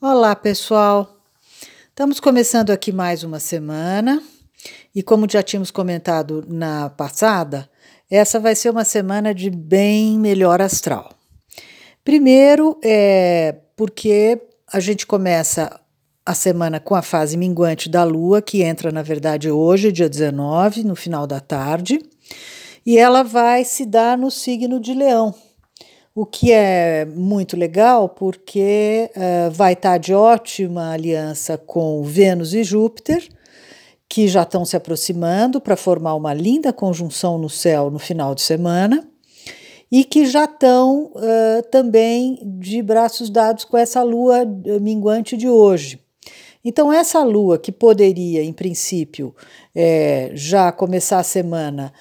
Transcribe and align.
Olá, 0.00 0.34
pessoal. 0.36 1.16
Estamos 1.88 2.20
começando 2.20 2.70
aqui 2.70 2.92
mais 2.92 3.22
uma 3.22 3.38
semana 3.38 4.22
e, 4.94 5.02
como 5.02 5.26
já 5.30 5.42
tínhamos 5.42 5.70
comentado 5.70 6.44
na 6.48 6.90
passada, 6.90 7.70
essa 8.10 8.38
vai 8.38 8.54
ser 8.54 8.70
uma 8.70 8.84
semana 8.84 9.32
de 9.32 9.48
bem 9.48 10.18
melhor 10.18 10.60
astral. 10.60 11.10
Primeiro, 12.04 12.78
é 12.84 13.54
porque 13.76 14.42
a 14.70 14.80
gente 14.80 15.06
começa 15.06 15.80
a 16.26 16.34
semana 16.34 16.80
com 16.80 16.94
a 16.94 17.02
fase 17.02 17.36
minguante 17.36 17.88
da 17.88 18.04
Lua, 18.04 18.42
que 18.42 18.62
entra, 18.62 18.90
na 18.90 19.02
verdade, 19.02 19.50
hoje, 19.50 19.92
dia 19.92 20.08
19, 20.08 20.84
no 20.84 20.96
final 20.96 21.26
da 21.26 21.40
tarde, 21.40 22.00
e 22.84 22.98
ela 22.98 23.22
vai 23.22 23.64
se 23.64 23.86
dar 23.86 24.18
no 24.18 24.30
signo 24.30 24.80
de 24.80 24.92
Leão 24.92 25.34
o 26.14 26.24
que 26.24 26.52
é 26.52 27.04
muito 27.04 27.56
legal 27.56 28.08
porque 28.08 29.10
uh, 29.16 29.50
vai 29.50 29.72
estar 29.72 29.98
de 29.98 30.14
ótima 30.14 30.92
aliança 30.92 31.58
com 31.58 32.02
Vênus 32.04 32.54
e 32.54 32.62
Júpiter, 32.62 33.28
que 34.08 34.28
já 34.28 34.42
estão 34.42 34.64
se 34.64 34.76
aproximando 34.76 35.60
para 35.60 35.76
formar 35.76 36.14
uma 36.14 36.32
linda 36.32 36.72
conjunção 36.72 37.36
no 37.36 37.50
céu 37.50 37.90
no 37.90 37.98
final 37.98 38.32
de 38.34 38.42
semana, 38.42 39.08
e 39.90 40.04
que 40.04 40.24
já 40.26 40.44
estão 40.44 41.12
uh, 41.14 41.62
também 41.70 42.38
de 42.58 42.80
braços 42.80 43.28
dados 43.28 43.64
com 43.64 43.76
essa 43.76 44.02
lua 44.02 44.44
minguante 44.80 45.36
de 45.36 45.48
hoje. 45.48 46.00
Então, 46.64 46.90
essa 46.92 47.22
lua 47.22 47.58
que 47.58 47.70
poderia, 47.70 48.42
em 48.42 48.52
princípio, 48.52 49.34
é, 49.74 50.30
já 50.32 50.72
começar 50.72 51.18
a 51.18 51.24
semana 51.24 51.92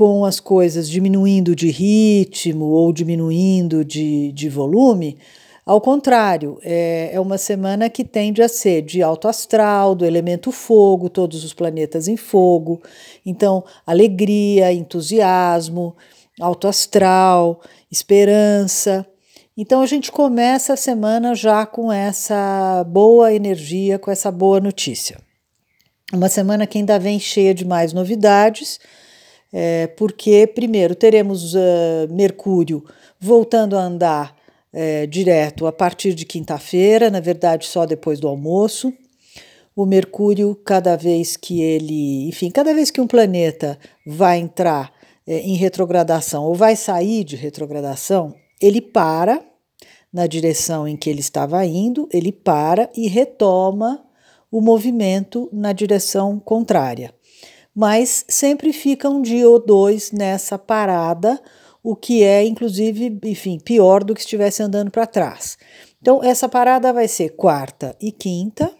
com 0.00 0.24
as 0.24 0.40
coisas 0.40 0.88
diminuindo 0.88 1.54
de 1.54 1.70
ritmo 1.70 2.64
ou 2.64 2.90
diminuindo 2.90 3.84
de, 3.84 4.32
de 4.32 4.48
volume, 4.48 5.18
ao 5.66 5.78
contrário, 5.78 6.58
é, 6.62 7.10
é 7.12 7.20
uma 7.20 7.36
semana 7.36 7.90
que 7.90 8.02
tende 8.02 8.40
a 8.40 8.48
ser 8.48 8.80
de 8.80 9.02
alto 9.02 9.28
astral, 9.28 9.94
do 9.94 10.06
elemento 10.06 10.50
fogo, 10.50 11.10
todos 11.10 11.44
os 11.44 11.52
planetas 11.52 12.08
em 12.08 12.16
fogo. 12.16 12.80
Então, 13.26 13.62
alegria, 13.86 14.72
entusiasmo, 14.72 15.94
alto 16.40 16.66
astral, 16.66 17.60
esperança. 17.92 19.06
Então, 19.54 19.82
a 19.82 19.86
gente 19.86 20.10
começa 20.10 20.72
a 20.72 20.78
semana 20.78 21.34
já 21.34 21.66
com 21.66 21.92
essa 21.92 22.82
boa 22.84 23.34
energia, 23.34 23.98
com 23.98 24.10
essa 24.10 24.32
boa 24.32 24.60
notícia. 24.60 25.18
Uma 26.10 26.30
semana 26.30 26.66
que 26.66 26.78
ainda 26.78 26.98
vem 26.98 27.20
cheia 27.20 27.52
de 27.52 27.66
mais 27.66 27.92
novidades 27.92 28.80
é, 29.52 29.88
porque, 29.88 30.46
primeiro, 30.46 30.94
teremos 30.94 31.54
uh, 31.54 31.58
Mercúrio 32.10 32.84
voltando 33.18 33.76
a 33.76 33.84
andar 33.84 34.36
é, 34.72 35.06
direto 35.06 35.66
a 35.66 35.72
partir 35.72 36.14
de 36.14 36.24
quinta-feira, 36.24 37.10
na 37.10 37.20
verdade, 37.20 37.66
só 37.66 37.84
depois 37.84 38.20
do 38.20 38.28
almoço. 38.28 38.92
O 39.74 39.84
Mercúrio, 39.84 40.54
cada 40.54 40.96
vez 40.96 41.36
que 41.36 41.60
ele, 41.60 42.28
enfim, 42.28 42.50
cada 42.50 42.72
vez 42.72 42.90
que 42.90 43.00
um 43.00 43.06
planeta 43.06 43.78
vai 44.06 44.38
entrar 44.38 44.92
é, 45.26 45.40
em 45.40 45.54
retrogradação 45.54 46.44
ou 46.44 46.54
vai 46.54 46.76
sair 46.76 47.24
de 47.24 47.34
retrogradação, 47.34 48.34
ele 48.60 48.80
para 48.80 49.44
na 50.12 50.26
direção 50.26 50.88
em 50.88 50.96
que 50.96 51.08
ele 51.08 51.20
estava 51.20 51.64
indo, 51.64 52.08
ele 52.12 52.32
para 52.32 52.90
e 52.96 53.06
retoma 53.08 54.04
o 54.50 54.60
movimento 54.60 55.48
na 55.52 55.72
direção 55.72 56.38
contrária 56.40 57.14
mas 57.74 58.24
sempre 58.28 58.72
fica 58.72 59.08
um 59.08 59.22
dia 59.22 59.48
ou 59.48 59.58
dois 59.58 60.10
nessa 60.12 60.58
parada, 60.58 61.40
o 61.82 61.96
que 61.96 62.22
é, 62.22 62.44
inclusive, 62.44 63.18
enfim, 63.24 63.58
pior 63.58 64.04
do 64.04 64.14
que 64.14 64.20
estivesse 64.20 64.62
andando 64.62 64.90
para 64.90 65.06
trás. 65.06 65.56
Então, 66.00 66.22
essa 66.22 66.48
parada 66.48 66.92
vai 66.92 67.08
ser 67.08 67.30
quarta 67.30 67.96
e 68.00 68.10
quinta, 68.12 68.70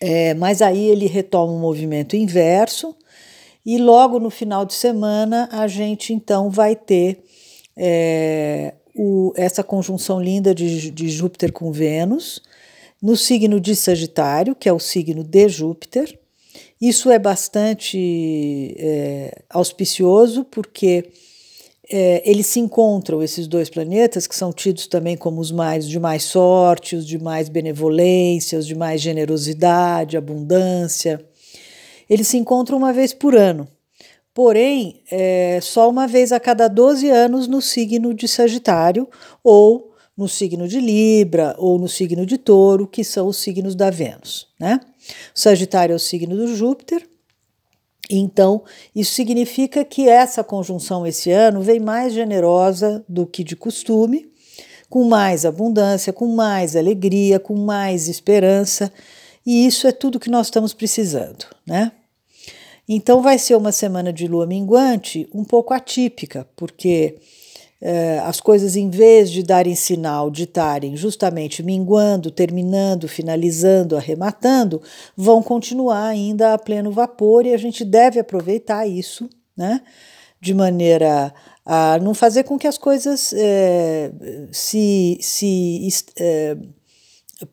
é, 0.00 0.34
mas 0.34 0.62
aí 0.62 0.84
ele 0.88 1.06
retoma 1.06 1.52
um 1.52 1.60
movimento 1.60 2.16
inverso, 2.16 2.96
e 3.64 3.78
logo 3.78 4.18
no 4.18 4.28
final 4.28 4.64
de 4.64 4.74
semana 4.74 5.48
a 5.50 5.66
gente 5.66 6.12
então 6.12 6.50
vai 6.50 6.76
ter 6.76 7.24
é, 7.76 8.74
o, 8.94 9.32
essa 9.36 9.64
conjunção 9.64 10.20
linda 10.20 10.54
de, 10.54 10.90
de 10.90 11.08
Júpiter 11.08 11.52
com 11.52 11.72
Vênus, 11.72 12.42
no 13.02 13.16
signo 13.16 13.58
de 13.60 13.74
Sagitário, 13.74 14.54
que 14.54 14.68
é 14.68 14.72
o 14.72 14.78
signo 14.78 15.24
de 15.24 15.48
Júpiter, 15.48 16.18
isso 16.80 17.10
é 17.10 17.18
bastante 17.18 18.74
é, 18.78 19.42
auspicioso 19.48 20.44
porque 20.44 21.10
é, 21.90 22.22
eles 22.28 22.46
se 22.46 22.60
encontram, 22.60 23.22
esses 23.22 23.46
dois 23.46 23.68
planetas, 23.68 24.26
que 24.26 24.34
são 24.34 24.52
tidos 24.52 24.86
também 24.86 25.16
como 25.16 25.40
os 25.40 25.52
mais 25.52 25.88
de 25.88 26.00
mais 26.00 26.24
sorte, 26.24 26.96
os 26.96 27.06
de 27.06 27.18
mais 27.18 27.48
benevolência, 27.48 28.58
os 28.58 28.66
de 28.66 28.74
mais 28.74 29.00
generosidade, 29.00 30.16
abundância. 30.16 31.24
Eles 32.08 32.28
se 32.28 32.36
encontram 32.36 32.78
uma 32.78 32.92
vez 32.92 33.12
por 33.12 33.34
ano. 33.34 33.68
Porém, 34.32 35.02
é, 35.10 35.60
só 35.62 35.88
uma 35.88 36.08
vez 36.08 36.32
a 36.32 36.40
cada 36.40 36.66
12 36.66 37.08
anos 37.08 37.46
no 37.46 37.62
signo 37.62 38.12
de 38.12 38.26
Sagitário 38.26 39.08
ou 39.44 39.93
no 40.16 40.28
signo 40.28 40.68
de 40.68 40.80
Libra 40.80 41.54
ou 41.58 41.78
no 41.78 41.88
signo 41.88 42.24
de 42.24 42.38
Touro, 42.38 42.86
que 42.86 43.02
são 43.02 43.26
os 43.26 43.38
signos 43.38 43.74
da 43.74 43.90
Vênus, 43.90 44.48
né? 44.58 44.80
O 45.34 45.38
Sagitário 45.38 45.92
é 45.92 45.96
o 45.96 46.00
signo 46.00 46.36
do 46.36 46.54
Júpiter. 46.54 47.06
Então, 48.10 48.62
isso 48.94 49.14
significa 49.14 49.84
que 49.84 50.08
essa 50.08 50.44
conjunção 50.44 51.06
esse 51.06 51.30
ano 51.30 51.62
vem 51.62 51.80
mais 51.80 52.12
generosa 52.12 53.04
do 53.08 53.26
que 53.26 53.42
de 53.42 53.56
costume, 53.56 54.30
com 54.90 55.04
mais 55.04 55.44
abundância, 55.44 56.12
com 56.12 56.26
mais 56.28 56.76
alegria, 56.76 57.40
com 57.40 57.56
mais 57.56 58.06
esperança, 58.06 58.92
e 59.44 59.66
isso 59.66 59.86
é 59.86 59.92
tudo 59.92 60.20
que 60.20 60.30
nós 60.30 60.46
estamos 60.46 60.72
precisando, 60.72 61.46
né? 61.66 61.92
Então, 62.86 63.22
vai 63.22 63.38
ser 63.38 63.56
uma 63.56 63.72
semana 63.72 64.12
de 64.12 64.28
lua 64.28 64.46
minguante 64.46 65.26
um 65.32 65.42
pouco 65.42 65.72
atípica, 65.72 66.46
porque 66.54 67.18
as 68.24 68.40
coisas, 68.40 68.76
em 68.76 68.88
vez 68.88 69.30
de 69.30 69.42
darem 69.42 69.74
sinal 69.74 70.30
de 70.30 70.44
estarem 70.44 70.96
justamente 70.96 71.62
minguando, 71.62 72.30
terminando, 72.30 73.06
finalizando, 73.06 73.96
arrematando, 73.96 74.80
vão 75.14 75.42
continuar 75.42 76.06
ainda 76.06 76.54
a 76.54 76.58
pleno 76.58 76.90
vapor 76.90 77.44
e 77.44 77.52
a 77.52 77.58
gente 77.58 77.84
deve 77.84 78.18
aproveitar 78.18 78.86
isso, 78.86 79.28
né? 79.56 79.82
De 80.40 80.54
maneira 80.54 81.34
a 81.64 81.98
não 81.98 82.12
fazer 82.12 82.44
com 82.44 82.58
que 82.58 82.66
as 82.66 82.76
coisas 82.76 83.32
eh, 83.36 84.12
se, 84.52 85.18
se 85.20 85.88
eh, 86.18 86.56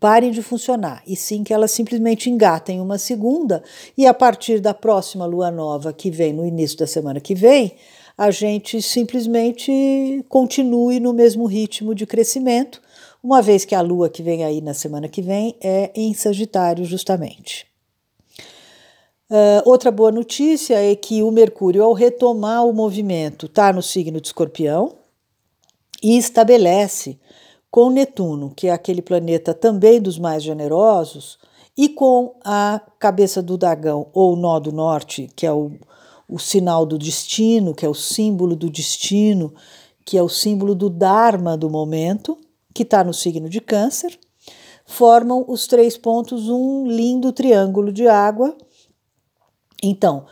parem 0.00 0.30
de 0.30 0.42
funcionar, 0.42 1.02
e 1.06 1.14
sim 1.14 1.44
que 1.44 1.54
elas 1.54 1.70
simplesmente 1.70 2.28
engatem 2.28 2.80
uma 2.80 2.98
segunda, 2.98 3.62
e 3.96 4.06
a 4.06 4.14
partir 4.14 4.60
da 4.60 4.74
próxima 4.74 5.26
lua 5.26 5.50
nova 5.50 5.92
que 5.92 6.10
vem 6.10 6.32
no 6.32 6.44
início 6.44 6.76
da 6.76 6.86
semana 6.86 7.20
que 7.20 7.34
vem, 7.34 7.76
a 8.16 8.30
gente 8.30 8.80
simplesmente 8.82 10.24
continue 10.28 11.00
no 11.00 11.12
mesmo 11.12 11.46
ritmo 11.46 11.94
de 11.94 12.06
crescimento, 12.06 12.80
uma 13.22 13.42
vez 13.42 13.64
que 13.64 13.74
a 13.74 13.80
lua 13.80 14.08
que 14.08 14.22
vem 14.22 14.44
aí 14.44 14.60
na 14.60 14.74
semana 14.74 15.08
que 15.08 15.20
vem 15.20 15.56
é 15.60 15.90
em 15.94 16.14
Sagitário, 16.14 16.84
justamente. 16.84 17.66
Uh, 19.30 19.62
outra 19.64 19.92
boa 19.92 20.10
notícia 20.10 20.74
é 20.74 20.96
que 20.96 21.22
o 21.22 21.30
Mercúrio, 21.30 21.84
ao 21.84 21.92
retomar 21.92 22.66
o 22.66 22.72
movimento, 22.72 23.46
está 23.46 23.72
no 23.72 23.82
signo 23.82 24.20
de 24.20 24.26
Escorpião 24.26 24.94
e 26.02 26.18
estabelece 26.18 27.18
com 27.70 27.90
Netuno, 27.90 28.52
que 28.56 28.66
é 28.66 28.72
aquele 28.72 29.00
planeta 29.00 29.54
também 29.54 30.00
dos 30.00 30.18
mais 30.18 30.42
generosos, 30.42 31.38
e 31.78 31.88
com 31.88 32.34
a 32.44 32.80
cabeça 32.98 33.40
do 33.40 33.56
dragão, 33.56 34.08
ou 34.12 34.34
nó 34.34 34.58
do 34.58 34.72
norte, 34.72 35.30
que 35.36 35.46
é 35.46 35.52
o 35.52 35.72
o 36.30 36.38
sinal 36.38 36.86
do 36.86 36.96
destino, 36.96 37.74
que 37.74 37.84
é 37.84 37.88
o 37.88 37.94
símbolo 37.94 38.54
do 38.54 38.70
destino, 38.70 39.52
que 40.06 40.16
é 40.16 40.22
o 40.22 40.28
símbolo 40.28 40.76
do 40.76 40.88
Dharma 40.88 41.56
do 41.56 41.68
momento, 41.68 42.38
que 42.72 42.84
está 42.84 43.02
no 43.02 43.12
signo 43.12 43.48
de 43.48 43.60
Câncer, 43.60 44.16
formam 44.86 45.44
os 45.48 45.66
três 45.66 45.96
pontos 45.96 46.48
um 46.48 46.86
lindo 46.86 47.32
triângulo 47.32 47.92
de 47.92 48.06
água. 48.06 48.56
Então, 49.82 50.26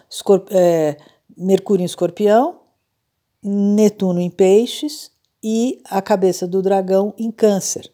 é, 0.51 0.97
Mercúrio 1.37 1.83
em 1.83 1.87
Escorpião, 1.87 2.61
Netuno 3.43 4.21
em 4.21 4.31
Peixes 4.31 5.11
e 5.43 5.81
a 5.85 6.01
cabeça 6.01 6.47
do 6.47 6.63
dragão 6.63 7.13
em 7.19 7.31
Câncer 7.31 7.91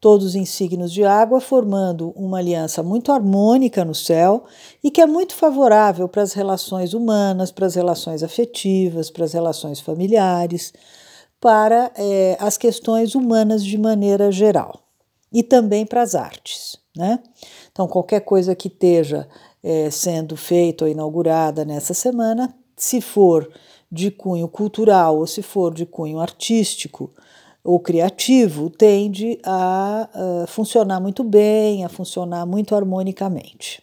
todos 0.00 0.34
em 0.34 0.44
signos 0.44 0.92
de 0.92 1.04
água, 1.04 1.40
formando 1.40 2.10
uma 2.10 2.38
aliança 2.38 2.82
muito 2.82 3.10
harmônica 3.10 3.84
no 3.84 3.94
céu 3.94 4.44
e 4.82 4.90
que 4.90 5.00
é 5.00 5.06
muito 5.06 5.34
favorável 5.34 6.08
para 6.08 6.22
as 6.22 6.32
relações 6.32 6.94
humanas, 6.94 7.50
para 7.50 7.66
as 7.66 7.74
relações 7.74 8.22
afetivas, 8.22 9.10
para 9.10 9.24
as 9.24 9.32
relações 9.32 9.80
familiares, 9.80 10.72
para 11.40 11.90
é, 11.96 12.36
as 12.38 12.58
questões 12.58 13.14
humanas 13.14 13.64
de 13.64 13.78
maneira 13.78 14.30
geral 14.30 14.80
e 15.32 15.42
também 15.42 15.84
para 15.84 16.02
as 16.02 16.14
artes. 16.14 16.76
Né? 16.96 17.18
Então, 17.70 17.86
qualquer 17.86 18.20
coisa 18.20 18.54
que 18.54 18.68
esteja 18.68 19.28
é, 19.62 19.90
sendo 19.90 20.36
feita 20.36 20.84
ou 20.84 20.90
inaugurada 20.90 21.64
nessa 21.64 21.92
semana, 21.92 22.54
se 22.76 23.00
for 23.00 23.50
de 23.90 24.10
cunho 24.10 24.48
cultural 24.48 25.18
ou 25.18 25.26
se 25.26 25.42
for 25.42 25.72
de 25.74 25.86
cunho 25.86 26.18
artístico, 26.18 27.12
ou 27.66 27.80
criativo 27.80 28.70
tende 28.70 29.38
a 29.44 30.08
funcionar 30.46 31.00
muito 31.00 31.24
bem, 31.24 31.84
a 31.84 31.88
funcionar 31.88 32.46
muito 32.46 32.74
harmonicamente. 32.74 33.82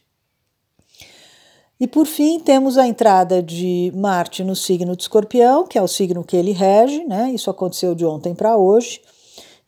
E 1.79 1.85
por 1.85 2.05
fim, 2.05 2.39
temos 2.39 2.77
a 2.77 2.87
entrada 2.87 3.43
de 3.43 3.91
Marte 3.93 4.41
no 4.41 4.55
signo 4.55 4.95
de 4.95 5.03
Escorpião, 5.03 5.67
que 5.67 5.77
é 5.77 5.81
o 5.81 5.87
signo 5.87 6.23
que 6.23 6.37
ele 6.37 6.53
rege, 6.53 7.03
né? 7.03 7.31
Isso 7.33 7.49
aconteceu 7.49 7.93
de 7.93 8.05
ontem 8.05 8.33
para 8.33 8.55
hoje. 8.55 9.01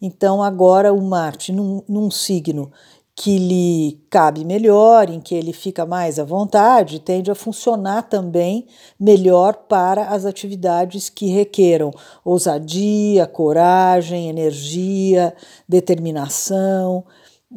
Então, 0.01 0.41
agora 0.41 0.93
o 0.93 1.01
Marte 1.01 1.51
num, 1.51 1.83
num 1.87 2.09
signo 2.09 2.71
que 3.15 3.37
lhe 3.37 4.05
cabe 4.09 4.43
melhor, 4.43 5.09
em 5.09 5.21
que 5.21 5.33
ele 5.33 5.53
fica 5.53 5.85
mais 5.85 6.19
à 6.19 6.25
vontade, 6.25 6.99
tende 6.99 7.31
a 7.31 7.35
funcionar 7.35 8.03
também 8.09 8.67
melhor 8.99 9.53
para 9.69 10.09
as 10.09 10.25
atividades 10.25 11.09
que 11.09 11.27
requeram 11.27 11.91
ousadia, 12.25 13.25
coragem, 13.25 14.27
energia, 14.27 15.33
determinação 15.67 17.05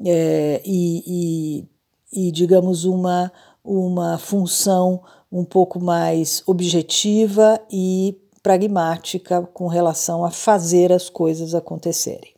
é, 0.06 0.62
e, 0.64 1.64
e, 2.12 2.28
e, 2.28 2.30
digamos, 2.30 2.84
uma, 2.84 3.32
uma 3.64 4.16
função 4.16 5.02
um 5.30 5.44
pouco 5.44 5.80
mais 5.80 6.40
objetiva 6.46 7.60
e 7.68 8.16
pragmática 8.44 9.42
com 9.42 9.66
relação 9.66 10.24
a 10.24 10.30
fazer 10.30 10.92
as 10.92 11.10
coisas 11.10 11.52
acontecerem. 11.52 12.37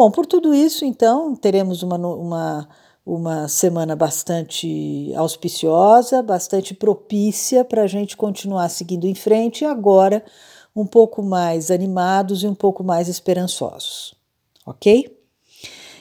Bom, 0.00 0.10
por 0.10 0.24
tudo 0.24 0.54
isso, 0.54 0.82
então, 0.86 1.36
teremos 1.36 1.82
uma, 1.82 1.98
uma, 1.98 2.68
uma 3.04 3.48
semana 3.48 3.94
bastante 3.94 5.12
auspiciosa, 5.14 6.22
bastante 6.22 6.72
propícia 6.72 7.66
para 7.66 7.82
a 7.82 7.86
gente 7.86 8.16
continuar 8.16 8.70
seguindo 8.70 9.04
em 9.04 9.14
frente 9.14 9.60
e 9.60 9.66
agora 9.66 10.24
um 10.74 10.86
pouco 10.86 11.22
mais 11.22 11.70
animados 11.70 12.42
e 12.42 12.46
um 12.46 12.54
pouco 12.54 12.82
mais 12.82 13.08
esperançosos, 13.08 14.14
ok? 14.64 15.14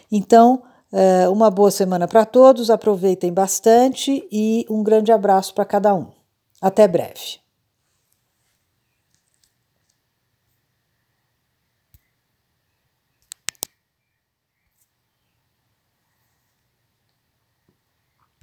Então, 0.09 0.63
eh, 0.93 1.27
uma 1.27 1.51
boa 1.51 1.69
semana 1.69 2.07
para 2.07 2.23
todos, 2.23 2.69
aproveitem 2.69 3.33
bastante 3.33 4.25
e 4.31 4.65
um 4.69 4.81
grande 4.81 5.11
abraço 5.11 5.53
para 5.53 5.65
cada 5.65 5.93
um. 5.93 6.07
Até 6.61 6.87
breve. 6.87 7.48